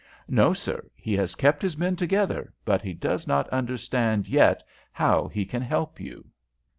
[0.27, 0.89] "No, sir.
[0.95, 5.61] He has kept his men together, but he does not understand yet how he can
[5.61, 6.25] help you."